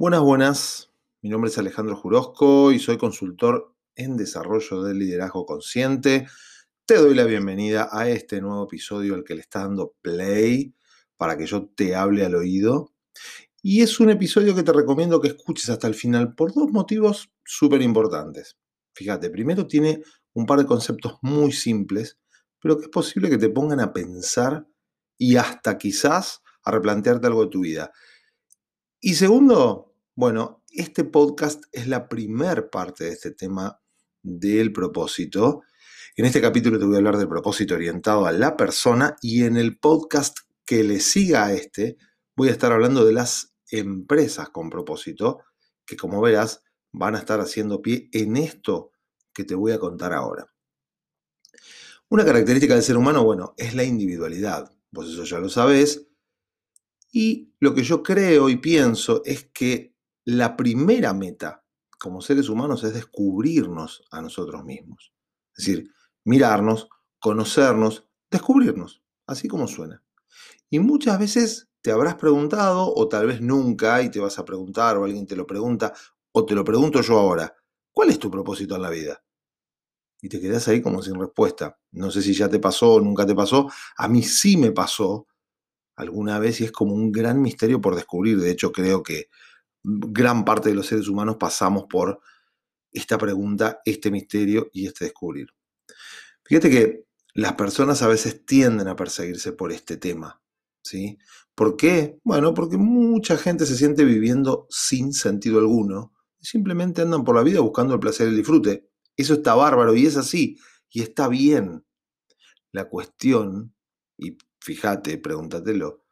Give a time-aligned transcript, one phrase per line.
[0.00, 0.92] Buenas, buenas.
[1.22, 6.28] Mi nombre es Alejandro Jurosco y soy consultor en desarrollo del liderazgo consciente.
[6.86, 10.72] Te doy la bienvenida a este nuevo episodio al que le está dando play
[11.16, 12.92] para que yo te hable al oído.
[13.60, 17.32] Y es un episodio que te recomiendo que escuches hasta el final por dos motivos
[17.44, 18.56] súper importantes.
[18.94, 22.20] Fíjate, primero tiene un par de conceptos muy simples,
[22.60, 24.64] pero que es posible que te pongan a pensar
[25.18, 27.90] y hasta quizás a replantearte algo de tu vida.
[29.00, 29.87] Y segundo,
[30.18, 33.80] bueno, este podcast es la primer parte de este tema
[34.20, 35.62] del propósito.
[36.16, 39.56] En este capítulo te voy a hablar del propósito orientado a la persona y en
[39.56, 41.98] el podcast que le siga a este
[42.34, 45.44] voy a estar hablando de las empresas con propósito
[45.86, 48.90] que como verás van a estar haciendo pie en esto
[49.32, 50.52] que te voy a contar ahora.
[52.08, 54.68] Una característica del ser humano, bueno, es la individualidad.
[54.90, 56.08] Vos eso ya lo sabés.
[57.12, 59.96] Y lo que yo creo y pienso es que
[60.28, 61.64] la primera meta
[61.98, 65.14] como seres humanos es descubrirnos a nosotros mismos.
[65.56, 65.90] Es decir,
[66.24, 70.02] mirarnos, conocernos, descubrirnos, así como suena.
[70.68, 74.98] Y muchas veces te habrás preguntado, o tal vez nunca, y te vas a preguntar,
[74.98, 75.94] o alguien te lo pregunta,
[76.32, 77.56] o te lo pregunto yo ahora,
[77.90, 79.24] ¿cuál es tu propósito en la vida?
[80.20, 81.78] Y te quedas ahí como sin respuesta.
[81.92, 83.70] No sé si ya te pasó o nunca te pasó.
[83.96, 85.26] A mí sí me pasó
[85.96, 88.38] alguna vez y es como un gran misterio por descubrir.
[88.38, 89.30] De hecho, creo que
[89.82, 92.20] gran parte de los seres humanos pasamos por
[92.90, 95.48] esta pregunta, este misterio y este descubrir.
[96.44, 100.40] Fíjate que las personas a veces tienden a perseguirse por este tema.
[100.82, 101.18] ¿sí?
[101.54, 102.18] ¿Por qué?
[102.24, 107.42] Bueno, porque mucha gente se siente viviendo sin sentido alguno y simplemente andan por la
[107.42, 108.88] vida buscando el placer y el disfrute.
[109.16, 110.58] Eso está bárbaro y es así
[110.90, 111.84] y está bien.
[112.72, 113.74] La cuestión,
[114.16, 116.04] y fíjate, pregúntatelo,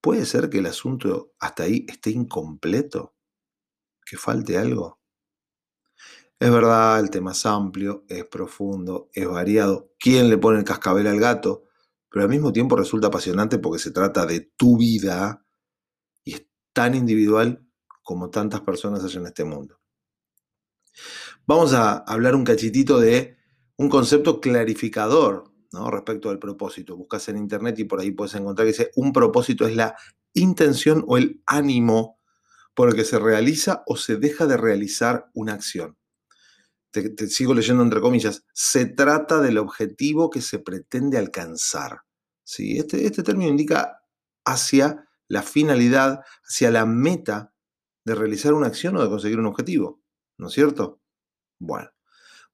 [0.00, 3.14] ¿Puede ser que el asunto hasta ahí esté incompleto?
[4.06, 5.00] ¿Que falte algo?
[6.40, 9.90] Es verdad, el tema es amplio, es profundo, es variado.
[9.98, 11.64] ¿Quién le pone el cascabel al gato?
[12.08, 15.44] Pero al mismo tiempo resulta apasionante porque se trata de tu vida
[16.22, 17.66] y es tan individual
[18.04, 19.80] como tantas personas hay en este mundo.
[21.44, 23.36] Vamos a hablar un cachitito de
[23.76, 26.96] un concepto clarificador respecto al propósito.
[26.96, 29.96] Buscas en internet y por ahí puedes encontrar que dice, un propósito es la
[30.34, 32.18] intención o el ánimo
[32.74, 35.96] por el que se realiza o se deja de realizar una acción.
[36.90, 42.02] Te, sigo leyendo entre comillas, se trata del objetivo que se pretende alcanzar.
[42.44, 42.78] ¿sí?
[42.78, 44.00] Este, este término indica
[44.44, 47.52] hacia la finalidad, hacia la meta
[48.04, 50.00] de realizar una acción o de conseguir un objetivo,
[50.38, 51.02] ¿no es cierto?
[51.58, 51.90] Bueno,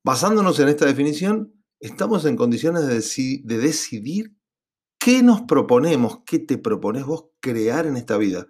[0.02, 4.36] basándonos en esta definición, estamos en condiciones de, de decidir
[4.98, 8.46] qué nos proponemos, qué te propones vos crear en esta vida,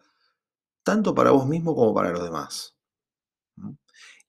[0.85, 2.77] tanto para vos mismo como para los demás.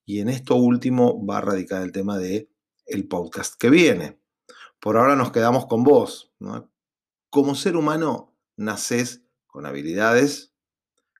[0.04, 2.50] Y en esto último va a radicar el tema de
[2.86, 4.20] el podcast que viene.
[4.80, 6.32] Por ahora nos quedamos con vos.
[7.30, 10.54] Como ser humano naces con habilidades,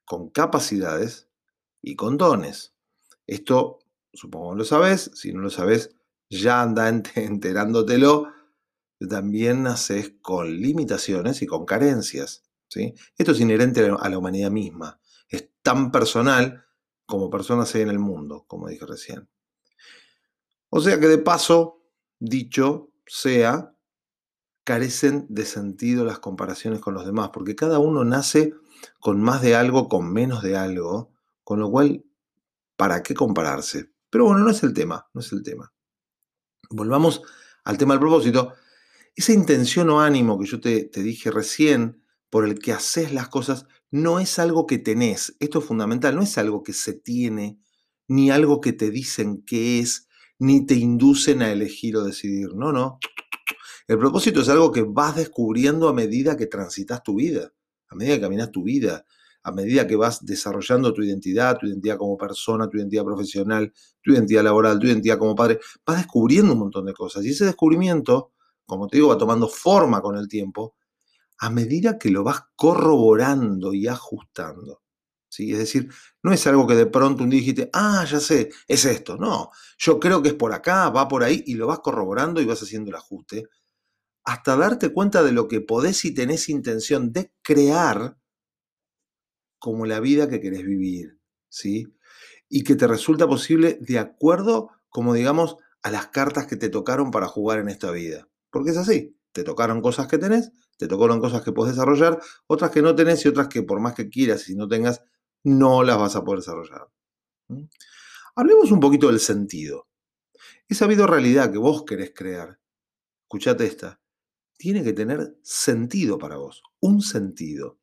[0.05, 1.29] con capacidades
[1.83, 2.75] y con dones.
[3.27, 3.81] Esto
[4.13, 5.97] supongo que lo sabes, si no lo sabes,
[6.29, 8.29] ya anda enterándotelo,
[9.09, 12.45] también naces con limitaciones y con carencias.
[12.69, 12.95] ¿sí?
[13.17, 15.01] Esto es inherente a la humanidad misma.
[15.29, 16.65] Es tan personal
[17.05, 19.29] como personas hay en el mundo, como dije recién.
[20.69, 21.85] O sea que de paso,
[22.19, 23.77] dicho sea,
[24.65, 28.55] carecen de sentido las comparaciones con los demás, porque cada uno nace
[29.01, 31.13] con más de algo, con menos de algo,
[31.45, 32.05] con lo cual,
[32.77, 33.93] ¿para qué compararse?
[34.11, 35.73] Pero bueno, no es el tema, no es el tema.
[36.71, 37.23] Volvamos
[37.65, 38.55] al tema del propósito.
[39.15, 43.67] Esa intención o ánimo que yo te, dije recién, por el que haces las cosas,
[43.91, 45.37] no es algo que tenés.
[45.41, 47.59] Esto es fundamental, no es algo que se tiene,
[48.09, 52.55] ni algo que te dicen que es, ni te inducen a elegir o decidir.
[52.55, 52.99] No, no.
[53.89, 57.53] El propósito es algo que vas descubriendo a medida que transitas tu vida,
[57.89, 59.07] a medida que caminas tu vida,
[59.47, 63.73] a medida que vas desarrollando tu identidad, tu identidad como persona, tu identidad profesional,
[64.03, 67.25] tu identidad laboral, tu identidad como padre, vas descubriendo un montón de cosas.
[67.25, 68.33] Y ese descubrimiento,
[68.67, 70.75] como te digo, va tomando forma con el tiempo
[71.39, 74.83] a medida que lo vas corroborando y ajustando.
[75.29, 75.53] ¿sí?
[75.53, 75.93] Es decir,
[76.25, 79.17] no es algo que de pronto un día dijiste, ah, ya sé, es esto.
[79.17, 82.47] No, yo creo que es por acá, va por ahí, y lo vas corroborando y
[82.47, 83.45] vas haciendo el ajuste
[84.25, 88.17] hasta darte cuenta de lo que podés y tenés intención de crear
[89.59, 91.19] como la vida que querés vivir,
[91.49, 91.87] ¿sí?
[92.49, 97.11] Y que te resulta posible de acuerdo, como digamos, a las cartas que te tocaron
[97.11, 98.29] para jugar en esta vida.
[98.51, 102.71] Porque es así, te tocaron cosas que tenés, te tocaron cosas que puedes desarrollar, otras
[102.71, 105.03] que no tenés y otras que por más que quieras y no tengas,
[105.45, 106.89] no las vas a poder desarrollar.
[108.35, 109.89] Hablemos un poquito del sentido.
[110.69, 112.59] Esa vida realidad que vos querés crear,
[113.23, 114.01] escuchate esta,
[114.57, 117.79] tiene que tener sentido para vos, un sentido.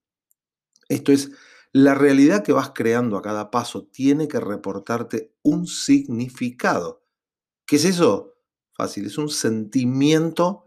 [0.90, 1.32] Esto es,
[1.74, 7.04] la realidad que vas creando a cada paso tiene que reportarte un significado.
[7.66, 8.36] ¿Qué es eso?
[8.74, 10.66] Fácil, es un sentimiento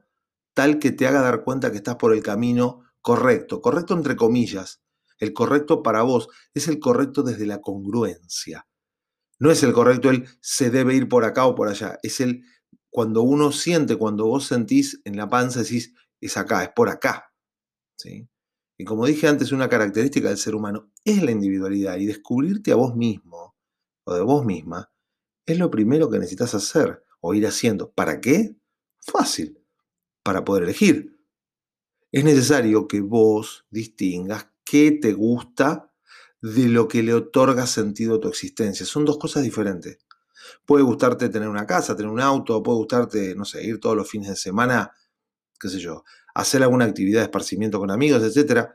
[0.52, 4.82] tal que te haga dar cuenta que estás por el camino correcto, correcto entre comillas.
[5.18, 8.66] El correcto para vos es el correcto desde la congruencia.
[9.38, 11.98] No es el correcto el se debe ir por acá o por allá.
[12.02, 12.42] Es el
[12.90, 17.32] cuando uno siente, cuando vos sentís en la panza, decís, es acá, es por acá.
[17.96, 18.28] ¿Sí?
[18.78, 22.76] Y como dije antes, una característica del ser humano es la individualidad y descubrirte a
[22.76, 23.56] vos mismo
[24.04, 24.90] o de vos misma
[25.46, 27.92] es lo primero que necesitas hacer o ir haciendo.
[27.92, 28.56] ¿Para qué?
[29.00, 29.62] Fácil,
[30.22, 31.16] para poder elegir.
[32.10, 35.92] Es necesario que vos distingas qué te gusta
[36.42, 38.84] de lo que le otorga sentido a tu existencia.
[38.84, 39.98] Son dos cosas diferentes.
[40.64, 44.08] Puede gustarte tener una casa, tener un auto, puede gustarte, no sé, ir todos los
[44.08, 44.92] fines de semana,
[45.58, 46.04] qué sé yo,
[46.34, 48.68] hacer alguna actividad de esparcimiento con amigos, etc.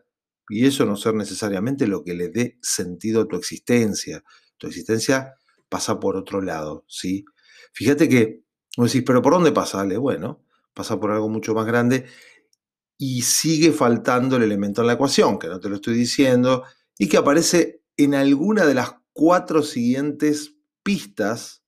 [0.49, 4.23] Y eso no ser necesariamente lo que le dé sentido a tu existencia.
[4.57, 5.35] Tu existencia
[5.69, 7.25] pasa por otro lado, ¿sí?
[7.73, 8.43] Fíjate que,
[8.75, 9.83] vos decís, pero ¿por dónde pasa?
[9.99, 10.43] bueno,
[10.73, 12.05] pasa por algo mucho más grande
[12.97, 16.65] y sigue faltando el elemento en la ecuación, que no te lo estoy diciendo,
[16.97, 21.63] y que aparece en alguna de las cuatro siguientes pistas,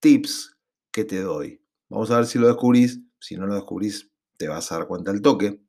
[0.00, 0.56] tips
[0.90, 1.62] que te doy.
[1.88, 3.00] Vamos a ver si lo descubrís.
[3.18, 4.10] Si no lo descubrís,
[4.42, 5.62] te vas a dar cuenta al toque.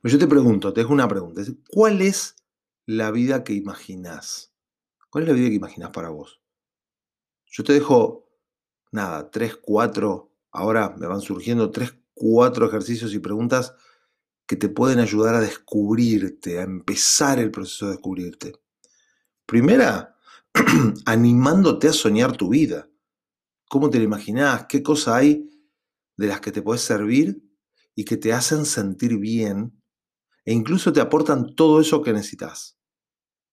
[0.00, 1.42] Pues yo te pregunto, te dejo una pregunta.
[1.68, 2.36] ¿Cuál es
[2.86, 4.54] la vida que imaginás?
[5.10, 6.40] ¿Cuál es la vida que imaginás para vos?
[7.44, 8.30] Yo te dejo,
[8.92, 13.74] nada, tres, cuatro, ahora me van surgiendo tres, cuatro ejercicios y preguntas
[14.46, 18.54] que te pueden ayudar a descubrirte, a empezar el proceso de descubrirte.
[19.44, 20.16] Primera,
[21.04, 22.88] animándote a soñar tu vida.
[23.68, 24.64] ¿Cómo te lo imaginás?
[24.66, 25.57] ¿Qué cosa hay
[26.18, 27.42] de las que te puedes servir
[27.94, 29.80] y que te hacen sentir bien
[30.44, 32.78] e incluso te aportan todo eso que necesitas?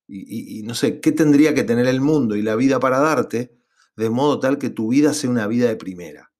[0.07, 3.57] Y, no sé, ¿qué tendría que tener el mundo y la vida para darte
[3.95, 6.31] de modo tal que tu vida sea una vida de primera?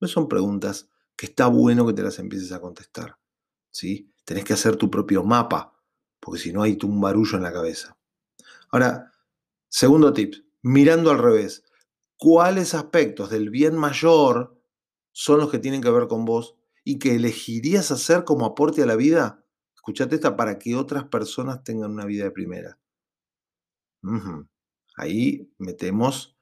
[0.00, 3.18] No son preguntas que está bueno que te las empieces a contestar.
[3.70, 4.12] ¿sí?
[4.24, 5.80] Tenés que hacer tu propio mapa,
[6.20, 7.96] porque si no hay un barullo en la cabeza.
[8.70, 9.12] Ahora,
[9.68, 11.64] segundo tip, mirando al revés,
[12.16, 14.53] ¿cuáles aspectos del bien mayor
[15.14, 18.86] son los que tienen que ver con vos y que elegirías hacer como aporte a
[18.86, 19.46] la vida?
[19.74, 22.78] Escuchate esta para que otras personas tengan una vida de primera.
[24.96, 26.36] Ahí metemos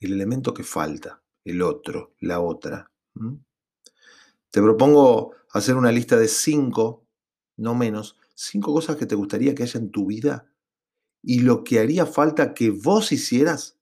[0.00, 2.90] el elemento que falta, el otro, la otra.
[4.50, 7.06] Te propongo hacer una lista de cinco,
[7.56, 10.52] no menos, cinco cosas que te gustaría que haya en tu vida
[11.22, 13.78] y lo que haría falta que vos hicieras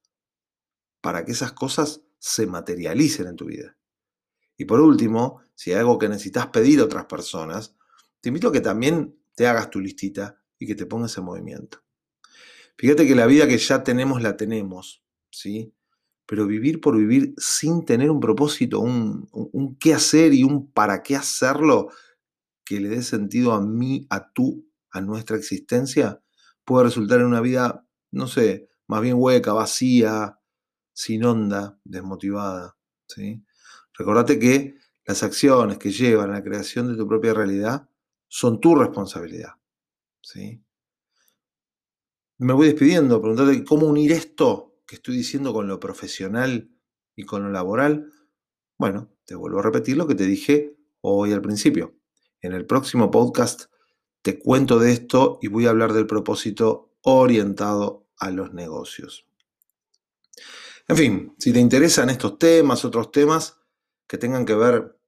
[1.00, 3.79] para que esas cosas se materialicen en tu vida.
[4.60, 7.78] Y por último, si hay algo que necesitas pedir a otras personas,
[8.20, 11.82] te invito a que también te hagas tu listita y que te pongas en movimiento.
[12.76, 15.72] Fíjate que la vida que ya tenemos la tenemos, ¿sí?
[16.26, 21.16] pero vivir por vivir sin tener un propósito, un, qué hacer y un para qué
[21.16, 21.88] hacerlo
[22.62, 26.20] que le dé sentido a mí, a tú, a nuestra existencia,
[26.66, 30.38] puede resultar en una vida, no sé, más bien hueca, vacía,
[30.92, 32.76] sin onda, desmotivada.
[33.06, 33.42] ¿sí?
[34.00, 37.86] Recordate que las acciones que llevan a la creación de tu propia realidad
[38.28, 39.56] son tu responsabilidad.
[40.22, 40.64] ¿sí?
[42.38, 46.70] Me voy despidiendo, preguntarte cómo unir esto que estoy diciendo con lo profesional
[47.14, 48.10] y con lo laboral?
[48.78, 51.94] Bueno, te vuelvo a repetir lo que te dije hoy al principio.
[52.40, 53.64] En el próximo podcast
[54.22, 59.26] te cuento de esto y voy a hablar del propósito orientado a los negocios.
[60.88, 63.59] En fin, si te interesan estos temas, otros temas
[64.10, 64.98] que tengan que ver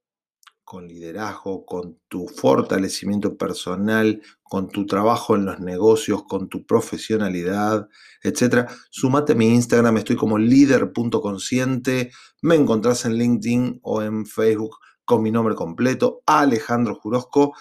[0.63, 7.89] con liderazgo, con tu fortalecimiento personal, con tu trabajo en los negocios, con tu profesionalidad,
[8.23, 8.69] etc.
[8.91, 15.21] Sumate a mi Instagram, estoy como líder.consciente, me encontrás en LinkedIn o en Facebook con
[15.21, 17.53] mi nombre completo, Alejandro Jurosco.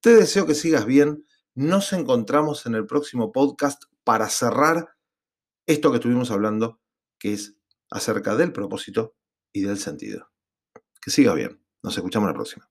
[0.00, 1.26] Te deseo que sigas bien.
[1.54, 4.96] Nos encontramos en el próximo podcast para cerrar
[5.66, 6.80] esto que estuvimos hablando,
[7.18, 7.58] que es
[7.90, 9.14] acerca del propósito
[9.52, 10.30] y del sentido.
[11.06, 11.62] Que siga bien.
[11.84, 12.68] Nos escuchamos la próxima.